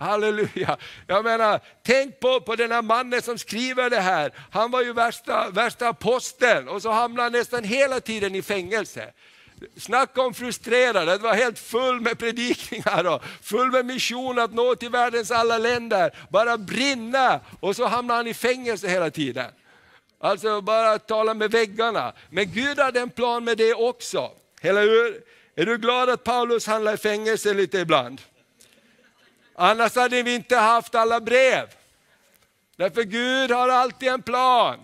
[0.00, 0.76] Halleluja!
[1.06, 4.92] Jag menar, tänk på, på den här mannen som skriver det här, han var ju
[4.92, 9.12] värsta, värsta aposteln och så hamnade han nästan hela tiden i fängelse.
[9.76, 14.74] Snacka om frustrerade, det var helt full med predikningar och full med mission att nå
[14.74, 16.16] till världens alla länder.
[16.30, 19.50] Bara brinna och så hamnar han i fängelse hela tiden.
[20.20, 22.12] Alltså bara tala med väggarna.
[22.30, 24.30] Men Gud hade en plan med det också.
[24.60, 25.22] Eller hur?
[25.54, 28.20] Är du glad att Paulus handlar i fängelse lite ibland?
[29.54, 31.68] Annars hade vi inte haft alla brev.
[32.76, 34.78] Därför Gud har alltid en plan.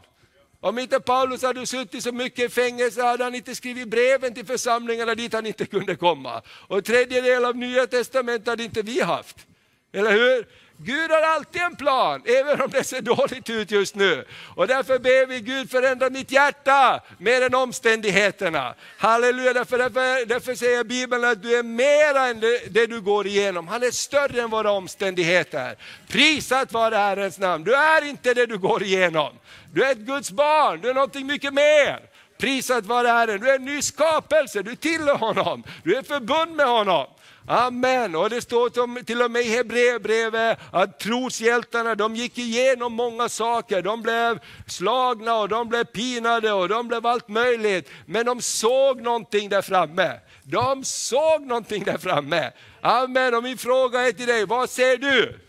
[0.65, 4.47] Om inte Paulus hade suttit så mycket i fängelse hade han inte skrivit breven till
[4.47, 6.43] församlingarna dit han inte kunde komma.
[6.49, 9.47] Och en tredjedel av Nya Testamentet hade inte vi haft.
[9.93, 10.47] Eller hur?
[10.77, 14.25] Gud har alltid en plan, även om det ser dåligt ut just nu.
[14.57, 18.75] Och därför ber vi Gud förändra mitt hjärta mer än omständigheterna.
[18.99, 23.27] Halleluja, därför, därför, därför säger Bibeln att du är mer än det, det, du går
[23.27, 23.69] igenom.
[23.69, 25.77] Han är större än våra omständigheter.
[26.09, 27.65] Prisat vare Herrens namn.
[27.65, 29.39] Du är inte det du går igenom.
[29.73, 32.01] Du är ett Guds barn, du är någonting mycket mer.
[32.39, 36.67] Prisat vare Herren, du är en ny skapelse, du tillhör honom, du är förbund med
[36.67, 37.07] honom.
[37.47, 38.15] Amen.
[38.15, 43.83] Och det står till och med i Hebreerbrevet att troshjältarna de gick igenom många saker.
[43.83, 47.91] De blev slagna och de blev pinade och de blev allt möjligt.
[48.07, 50.21] Men de såg någonting där framme.
[50.43, 52.53] De såg någonting där framme.
[52.81, 53.35] Amen.
[53.35, 55.41] Och min fråga är till dig, vad ser du?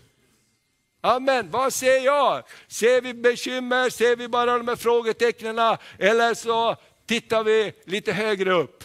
[1.02, 2.44] Amen, vad ser jag?
[2.68, 8.54] Ser vi bekymmer, ser vi bara de här frågetecknen eller så tittar vi lite högre
[8.54, 8.84] upp?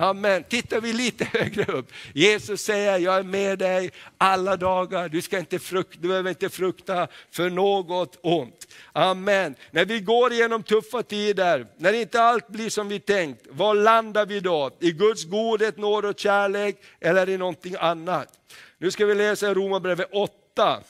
[0.00, 0.44] Amen.
[0.44, 1.92] Tittar vi lite högre upp.
[2.14, 5.08] Jesus säger, jag är med dig alla dagar.
[5.08, 8.68] Du, ska inte frukta, du behöver inte frukta för något ont.
[8.92, 9.54] Amen.
[9.70, 14.26] När vi går igenom tuffa tider, när inte allt blir som vi tänkt, var landar
[14.26, 14.70] vi då?
[14.80, 18.28] I Guds godhet, nåd och kärlek eller i någonting annat?
[18.78, 20.80] Nu ska vi läsa Romarbrevet 8.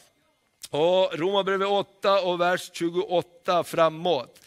[1.13, 4.41] Romarbrevet 8 och vers 28 framåt.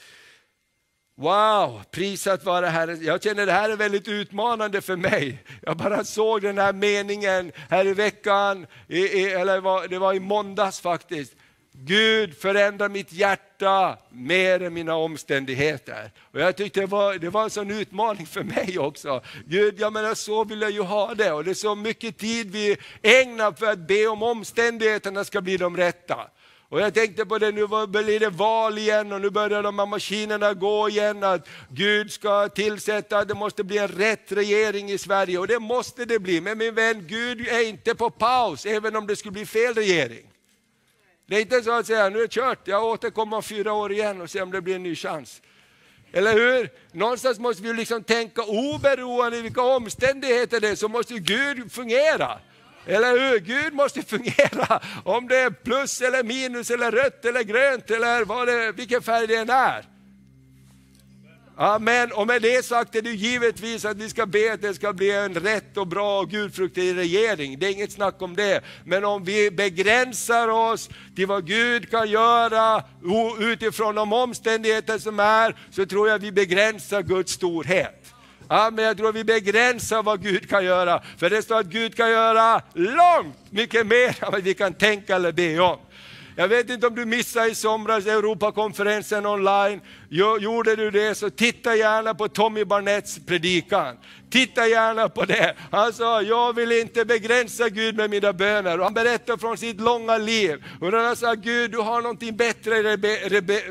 [1.21, 3.03] Wow, prisat vare Herren.
[3.03, 5.43] Jag känner det här är väldigt utmanande för mig.
[5.61, 10.79] Jag bara såg den här meningen här i veckan, i, eller det var i måndags
[10.79, 11.33] faktiskt.
[11.73, 16.11] Gud förändrar mitt hjärta mer än mina omständigheter.
[16.31, 19.21] Och jag tyckte det var, det var en sån utmaning för mig också.
[19.45, 22.51] Gud, jag menar så vill jag ju ha det och det är så mycket tid
[22.51, 26.27] vi ägnar för att be om omständigheterna ska bli de rätta.
[26.71, 29.85] Och jag tänkte på det, nu blir det val igen och nu börjar de här
[29.85, 35.37] maskinerna gå igen, att Gud ska tillsätta, det måste bli en rätt regering i Sverige
[35.37, 36.41] och det måste det bli.
[36.41, 40.27] Men min vän, Gud är inte på paus, även om det skulle bli fel regering.
[41.27, 43.91] Det är inte så att säga, nu är det kört, jag återkommer om fyra år
[43.91, 45.41] igen och ser om det blir en ny chans.
[46.11, 46.69] Eller hur?
[46.91, 52.39] Någonstans måste vi liksom tänka oberoende vilka omständigheter det är, så måste Gud fungera.
[52.85, 53.39] Eller hur?
[53.39, 54.81] Gud måste fungera.
[55.03, 59.27] Om det är plus eller minus eller rött eller grönt eller vad det, vilken färg
[59.27, 59.85] det än är.
[61.57, 62.11] Amen.
[62.11, 65.11] Och med det sagt är det givetvis att vi ska be att det ska bli
[65.11, 67.59] en rätt och bra och gudfruktig regering.
[67.59, 68.63] Det är inget snack om det.
[68.85, 72.83] Men om vi begränsar oss till vad Gud kan göra
[73.39, 78.00] utifrån de omständigheter som är, så tror jag vi begränsar Guds storhet.
[78.51, 78.85] Amen.
[78.85, 81.01] Jag tror vi begränsar vad Gud kan göra.
[81.17, 85.15] För det står att Gud kan göra långt mycket mer än vad vi kan tänka
[85.15, 85.77] eller be om.
[86.35, 89.81] Jag vet inte om du missade i somras Europakonferensen online.
[90.39, 93.97] Gjorde du det så titta gärna på Tommy Barnetts predikan.
[94.29, 95.55] Titta gärna på det.
[95.71, 98.77] Han sa, jag vill inte begränsa Gud med mina böner.
[98.77, 100.63] Och han berättar från sitt långa liv.
[100.81, 102.97] Och han sa, Gud du har någonting bättre i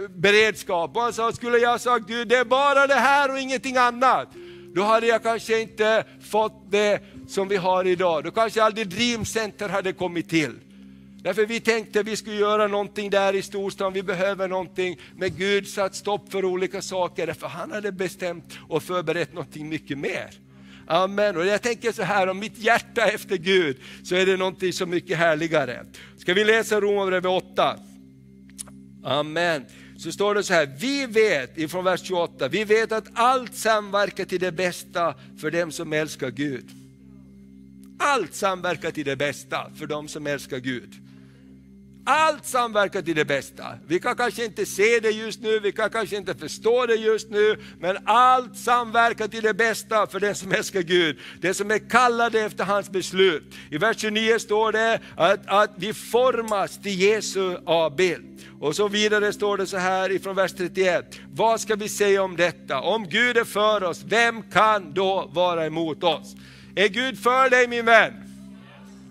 [0.09, 0.97] beredskap.
[0.97, 4.29] Och han sa, skulle jag sagt Gud det är bara det här och ingenting annat.
[4.75, 8.25] Då hade jag kanske inte fått det som vi har idag.
[8.25, 10.53] Då kanske aldrig Dream Center hade kommit till.
[11.23, 14.99] Därför vi tänkte att vi skulle göra någonting där i storstan, vi behöver någonting.
[15.17, 19.99] Men Gud satt stopp för olika saker, därför han hade bestämt och förberett någonting mycket
[19.99, 20.31] mer.
[20.87, 21.37] Amen.
[21.37, 24.73] Och jag tänker så här, om mitt hjärta är efter Gud, så är det någonting
[24.73, 25.85] så mycket härligare.
[26.19, 27.77] Ska vi läsa Romarbrevet 8?
[29.05, 29.65] Amen.
[30.01, 34.25] Så står det så här, vi vet, ifrån vers 28, vi vet att allt samverkar
[34.25, 36.65] till det bästa för dem som älskar Gud.
[37.99, 40.95] Allt samverkar till det bästa för dem som älskar Gud.
[42.05, 43.65] Allt samverkar till det bästa.
[43.87, 47.31] Vi kan kanske inte se det just nu, vi kan kanske inte förstå det just
[47.31, 51.19] nu, men allt samverkar till det bästa för den som älskar Gud.
[51.41, 53.55] den som är kallade efter hans beslut.
[53.71, 58.41] I vers 29 står det att, att vi formas till Jesu avbild.
[58.61, 61.21] Och så vidare står det så här ifrån vers 31.
[61.33, 62.81] Vad ska vi säga om detta?
[62.81, 66.35] Om Gud är för oss, vem kan då vara emot oss?
[66.75, 68.13] Är Gud för dig min vän?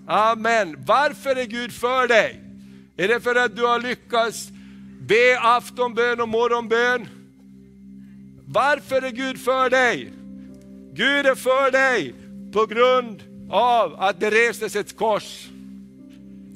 [0.07, 0.75] Amen.
[0.85, 2.48] Varför är Gud för dig?
[2.99, 4.49] Är det för att du har lyckats
[4.99, 7.07] be aftonbön och morgonbön?
[8.45, 10.13] Varför är Gud för dig?
[10.93, 12.13] Gud är för dig
[12.53, 15.47] på grund av att det restes ett kors.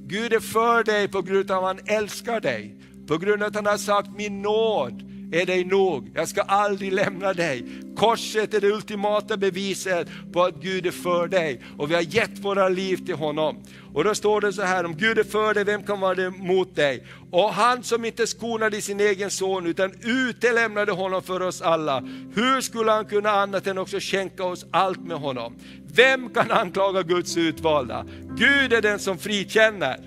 [0.05, 2.75] Gud är för dig på grund av att han älskar dig.
[3.07, 6.93] På grund av att han har sagt min nåd är dig nog, jag ska aldrig
[6.93, 7.65] lämna dig.
[7.95, 12.39] Korset är det ultimata beviset på att Gud är för dig och vi har gett
[12.39, 13.63] våra liv till honom.
[13.93, 16.75] Och då står det så här, om Gud är för dig, vem kan vara emot
[16.75, 17.07] dig?
[17.31, 21.99] Och han som inte skonade sin egen son utan utelämnade honom för oss alla,
[22.35, 25.55] hur skulle han kunna annat än också skänka oss allt med honom?
[25.95, 28.05] Vem kan anklaga Guds utvalda?
[28.37, 29.97] Gud är den som frikänner.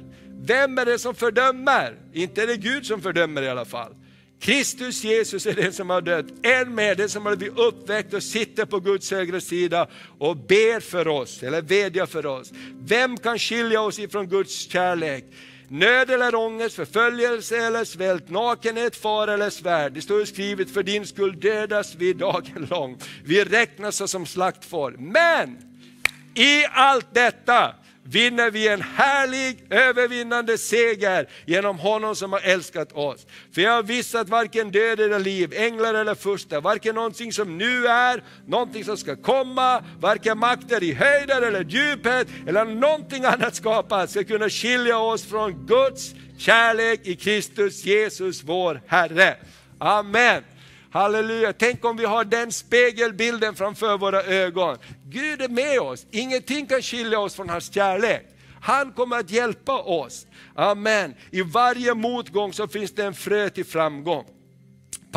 [0.42, 1.94] Vem är det som fördömer?
[2.12, 3.92] Inte är det Gud som fördömer i alla fall.
[4.40, 8.22] Kristus Jesus är den som har dött, än mer den som har blivit uppväckt och
[8.22, 12.52] sitter på Guds högra sida och ber för oss, eller vädjar för oss.
[12.80, 15.24] Vem kan skilja oss ifrån Guds kärlek?
[15.68, 19.92] Nöd eller ångest, förföljelse eller svält, nakenhet, fara eller svärd.
[19.92, 22.98] Det står skrivet, för din skull dödas vi dagen lång.
[23.24, 24.94] Vi räknas som slaktfår.
[24.98, 25.58] Men
[26.34, 27.74] i allt detta
[28.08, 33.26] vinner vi en härlig övervinnande seger genom honom som har älskat oss.
[33.54, 37.86] För jag har visat varken död eller liv, änglar eller furstar, varken någonting som nu
[37.86, 44.10] är, någonting som ska komma, varken makter i höjden eller djupet eller någonting annat skapat
[44.10, 49.36] ska kunna skilja oss från Guds kärlek i Kristus Jesus vår Herre.
[49.78, 50.42] Amen.
[50.96, 54.76] Halleluja, tänk om vi har den spegelbilden framför våra ögon.
[55.04, 58.22] Gud är med oss, ingenting kan skilja oss från hans kärlek.
[58.60, 60.26] Han kommer att hjälpa oss.
[60.54, 61.14] Amen.
[61.30, 64.24] I varje motgång så finns det en frö till framgång.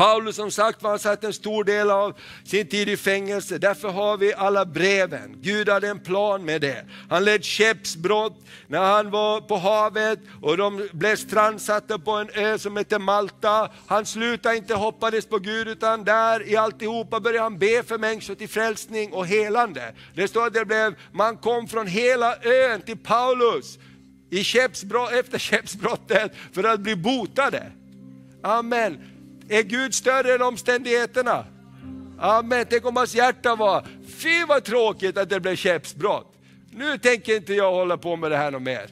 [0.00, 3.88] Paulus som sagt var, han satt en stor del av sin tid i fängelse, därför
[3.88, 5.36] har vi alla breven.
[5.40, 6.84] Gud hade en plan med det.
[7.08, 12.58] Han led skeppsbrott när han var på havet och de blev strandsatta på en ö
[12.58, 13.70] som heter Malta.
[13.86, 18.34] Han slutade inte hoppades på Gud utan där i alltihopa började han be för människor
[18.34, 19.94] till frälsning och helande.
[20.14, 23.78] Det står att det blev, man kom från hela ön till Paulus
[24.30, 27.72] i skeppsbrott, efter skeppsbrottet för att bli botade.
[28.42, 29.19] Amen.
[29.50, 31.44] Är Gud större än omständigheterna?
[32.18, 36.34] Amen, tänk om hans hjärta var, fy vad tråkigt att det blev käppsbrott.
[36.70, 38.90] Nu tänker inte jag hålla på med det här något mer.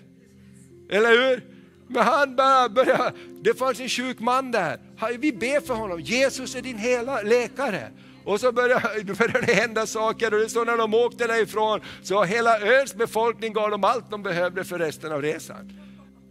[0.91, 1.45] Eller hur?
[1.89, 4.79] Men han bara började, det fanns en sjuk man där.
[5.19, 7.91] Vi ber för honom, Jesus är din hela läkare.
[8.25, 12.25] Och så började, började det hända saker och det så när de åkte därifrån så
[12.25, 15.73] hela öns befolkning gav dem allt de behövde för resten av resan.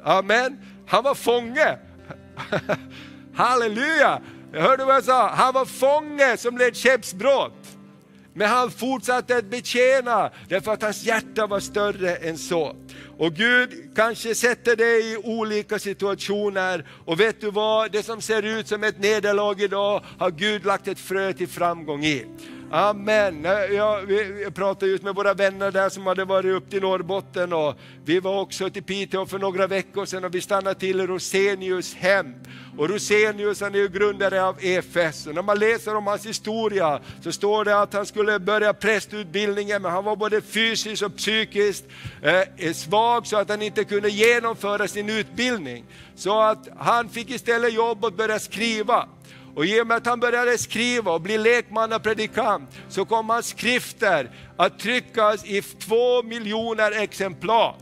[0.04, 0.58] Amen.
[0.88, 1.78] Han var fånge.
[3.38, 4.22] Halleluja!
[4.54, 7.78] Jag hörde vad jag sa, han var fånge som led skeppsbrott.
[8.34, 12.76] Men han fortsatte att betjäna därför att hans hjärta var större än så.
[13.18, 18.44] Och Gud kanske sätter dig i olika situationer och vet du vad, det som ser
[18.44, 22.26] ut som ett nederlag idag har Gud lagt ett frö till framgång i.
[22.72, 23.44] Amen.
[23.72, 24.12] Jag,
[24.42, 28.20] jag pratade just med våra vänner där som hade varit upp till Norrbotten och vi
[28.20, 32.34] var också till Piteå för några veckor sedan och vi stannade till i Rosenius hem.
[32.78, 37.00] Och Rosenius han är ju grundare av EFS och när man läser om hans historia
[37.22, 41.86] så står det att han skulle börja prästutbildningen men han var både fysiskt och psykiskt
[42.22, 45.86] eh, svag så att han inte kunde genomföra sin utbildning.
[46.16, 49.08] Så att han fick istället jobb och börja skriva.
[49.58, 54.30] Och i och med att han började skriva och bli lekmannapredikant så kom hans skrifter
[54.58, 57.76] att tryckas i två miljoner exemplar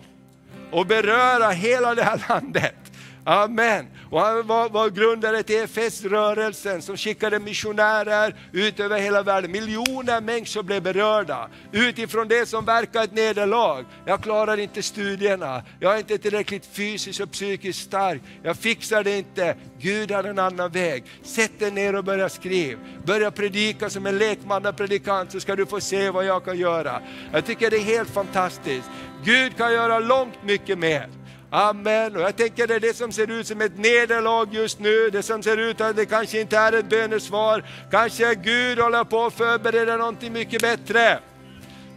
[0.72, 2.85] och beröra hela det här landet.
[3.28, 3.86] Amen.
[4.12, 9.52] Och han var, var grundare till EFS-rörelsen som skickade missionärer ut över hela världen.
[9.52, 13.86] Miljoner människor blev berörda utifrån det som verkar ett nederlag.
[14.06, 19.18] Jag klarar inte studierna, jag är inte tillräckligt fysiskt och psykiskt stark, jag fixar det
[19.18, 19.56] inte.
[19.80, 21.04] Gud har en annan väg.
[21.24, 22.82] Sätt dig ner och börja skriva.
[23.06, 27.02] Börja predika som en lekmannapredikant så ska du få se vad jag kan göra.
[27.32, 28.90] Jag tycker det är helt fantastiskt.
[29.24, 31.25] Gud kan göra långt mycket mer.
[31.50, 32.16] Amen.
[32.16, 35.24] Och jag tänker det är det som ser ut som ett nederlag just nu, det
[35.24, 37.64] som ser ut att det kanske inte är ett bönesvar.
[37.92, 41.20] Kanske Gud håller på att förbereda någonting mycket bättre.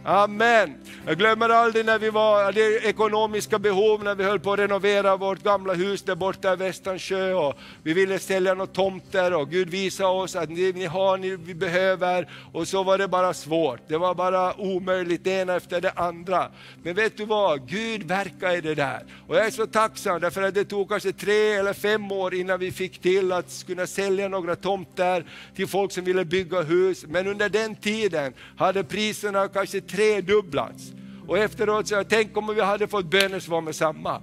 [0.03, 0.75] Amen.
[1.05, 5.17] Jag glömmer aldrig när vi var, hade ekonomiska behov, när vi höll på att renovera
[5.17, 9.69] vårt gamla hus där borta i Västansjö och vi ville sälja några tomter och Gud
[9.69, 13.79] visade oss att ni, ni har, ni vi behöver och så var det bara svårt.
[13.87, 16.47] Det var bara omöjligt det ena efter det andra.
[16.83, 19.03] Men vet du vad, Gud verkar i det där.
[19.27, 22.59] Och jag är så tacksam därför att det tog kanske tre eller fem år innan
[22.59, 25.25] vi fick till att kunna sälja några tomter
[25.55, 27.05] till folk som ville bygga hus.
[27.07, 30.91] Men under den tiden hade priserna kanske tredubblats.
[31.27, 34.21] Och efteråt så jag tänk om vi hade fått bönesvar med samma.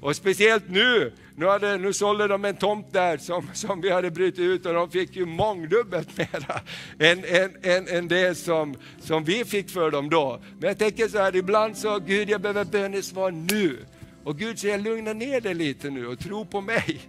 [0.00, 4.10] Och speciellt nu, nu, hade, nu sålde de en tomt där som, som vi hade
[4.10, 6.60] brutit ut och de fick ju mångdubbelt mera
[6.98, 10.40] än, än, än, än det som, som vi fick för dem då.
[10.58, 13.78] Men jag tänker så här, ibland så, Gud jag behöver bönesvar nu.
[14.24, 17.00] Och Gud säger, lugna ner dig lite nu och tro på mig.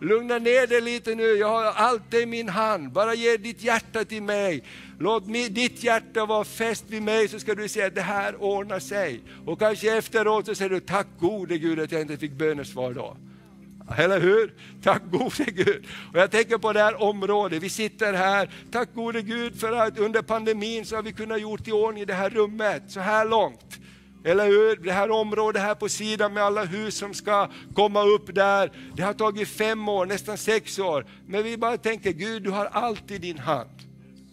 [0.00, 2.92] Lugna ner dig lite nu, jag har allt i min hand.
[2.92, 4.64] Bara ge ditt hjärta till mig.
[4.98, 8.78] Låt ditt hjärta vara fäst vid mig så ska du se att det här ordnar
[8.78, 9.20] sig.
[9.46, 13.16] Och kanske efteråt så säger du, tack gode Gud att jag inte fick bönesvar då.
[13.98, 14.54] Eller hur?
[14.82, 15.86] Tack gode Gud.
[16.12, 19.98] Och jag tänker på det här området, vi sitter här, tack gode Gud för att
[19.98, 23.78] under pandemin så har vi kunnat gjort i ordning det här rummet så här långt.
[24.24, 24.76] Eller hur?
[24.76, 28.72] Det här området här på sidan med alla hus som ska komma upp där.
[28.96, 31.06] Det har tagit fem år, nästan sex år.
[31.26, 33.70] Men vi bara tänker, Gud du har allt i din hand.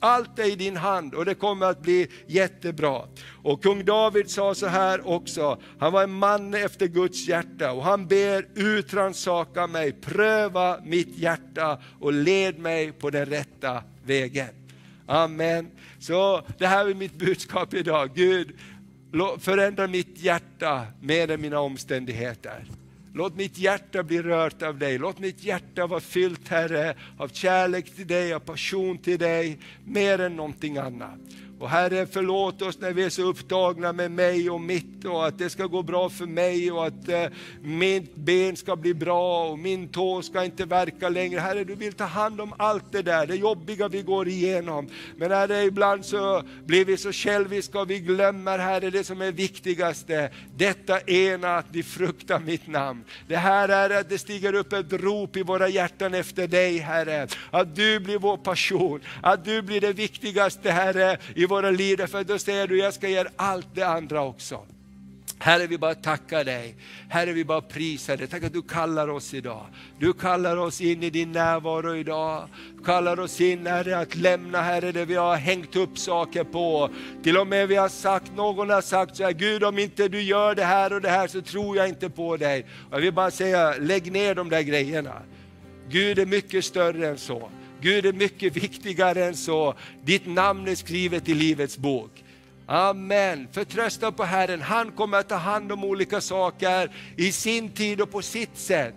[0.01, 3.01] Allt är i din hand och det kommer att bli jättebra.
[3.43, 7.83] Och kung David sa så här också, han var en man efter Guds hjärta och
[7.83, 14.49] han ber utransaka mig, pröva mitt hjärta och led mig på den rätta vägen.
[15.07, 15.71] Amen.
[15.99, 18.09] Så det här är mitt budskap idag.
[18.15, 18.51] Gud,
[19.39, 22.65] förändra mitt hjärta mer än mina omständigheter.
[23.13, 24.97] Låt mitt hjärta bli rört av dig.
[24.97, 30.19] Låt mitt hjärta vara fyllt, Herre, av kärlek till dig, av passion till dig, mer
[30.21, 31.19] än någonting annat.
[31.59, 35.37] Och Herre, förlåt oss när vi är så upptagna med mig och mitt och att
[35.37, 37.25] det ska gå bra för mig och att eh,
[37.61, 41.39] mitt ben ska bli bra och min tå ska inte verka längre.
[41.39, 44.89] Herre, du vill ta hand om allt det där, det jobbiga vi går igenom.
[45.17, 49.31] Men Herre, ibland så blir vi så själviska och vi glömmer Herre det som är
[49.31, 50.29] viktigaste.
[50.57, 53.03] Detta ena, att vi fruktar mitt namn.
[53.27, 57.27] Det här är att det stiger upp ett rop i våra hjärtan efter dig Herre.
[57.51, 62.23] Att du blir vår passion, att du blir det viktigaste Herre i våra liv, för
[62.23, 64.65] då säger du, jag ska ge allt det andra också.
[65.41, 66.75] Herre, vi bara tackar dig.
[67.09, 68.27] Herre, vi bara prisar dig.
[68.27, 69.65] Tack att du kallar oss idag.
[69.99, 72.47] Du kallar oss in i din närvaro idag.
[72.77, 76.89] Du kallar oss in, Herre, att lämna, Herre, det vi har hängt upp saker på.
[77.23, 80.21] Till och med vi har sagt, någon har sagt så här, Gud om inte du
[80.21, 82.65] gör det här och det här så tror jag inte på dig.
[82.91, 85.21] Jag vill bara säga, lägg ner de där grejerna.
[85.89, 87.49] Gud är mycket större än så.
[87.81, 89.73] Gud är mycket viktigare än så.
[90.03, 92.23] Ditt namn är skrivet i Livets bok.
[92.65, 93.47] Amen.
[93.51, 98.11] Förtrösta på Herren, han kommer att ta hand om olika saker i sin tid och
[98.11, 98.93] på sitt sätt.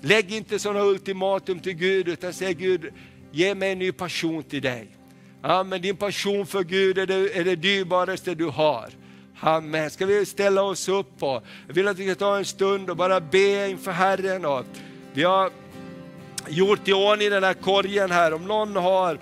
[0.00, 2.92] Lägg inte sådana ultimatum till Gud utan säg Gud,
[3.32, 4.88] ge mig en ny passion till dig.
[5.42, 5.82] Amen.
[5.82, 8.88] Din passion för Gud är det, är det dyrbaraste du har.
[9.40, 9.90] Amen.
[9.90, 12.96] Ska vi ställa oss upp och jag vill att vi ska ta en stund och
[12.96, 14.44] bara be inför Herren.
[14.44, 14.64] Och
[15.12, 15.50] vi har
[16.48, 18.34] gjort i ordning den här korgen här.
[18.34, 19.18] Om någon har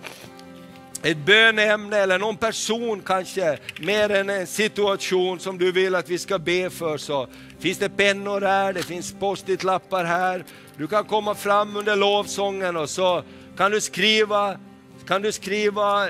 [1.03, 6.19] ett bönämne eller någon person kanske, mer än en situation som du vill att vi
[6.19, 10.45] ska be för, så finns det pennor här, det finns post-it-lappar här.
[10.77, 13.23] Du kan komma fram under lovsången och så
[13.57, 14.59] kan du skriva,
[15.07, 16.09] kan du skriva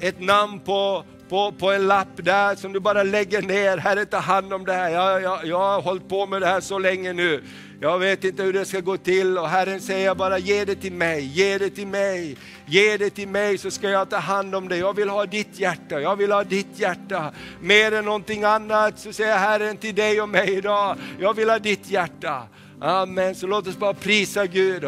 [0.00, 3.76] ett namn på, på, på en lapp där som du bara lägger ner.
[3.76, 6.60] Herre ta hand om det här, jag, jag, jag har hållit på med det här
[6.60, 7.42] så länge nu.
[7.82, 10.92] Jag vet inte hur det ska gå till och Herren säger bara ge det till
[10.92, 14.68] mig, ge det till mig, ge det till mig så ska jag ta hand om
[14.68, 14.76] det.
[14.76, 17.32] Jag vill ha ditt hjärta, jag vill ha ditt hjärta.
[17.60, 21.58] Mer än någonting annat så säger Herren till dig och mig idag, jag vill ha
[21.58, 22.42] ditt hjärta.
[22.80, 24.84] Amen, så låt oss bara prisa Gud.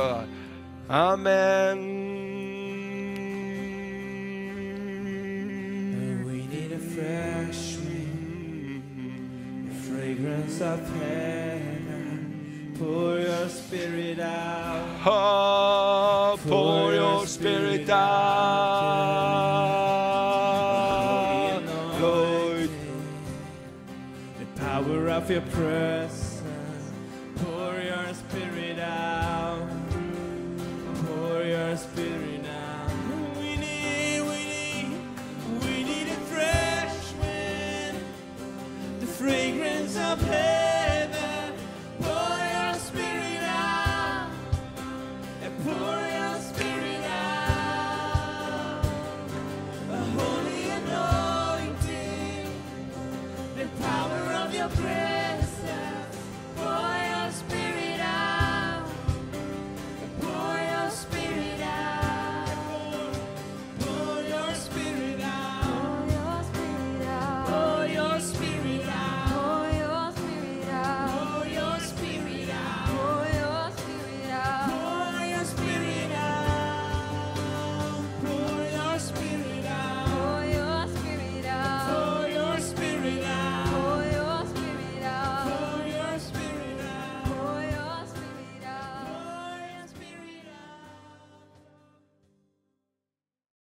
[0.89, 2.13] Amen.
[9.89, 11.42] fragrance of heaven.
[12.83, 15.07] Pour your spirit out.
[15.07, 18.03] Oh, pour your spirit out.
[22.01, 22.71] Lord.
[24.41, 26.22] The power of your presence.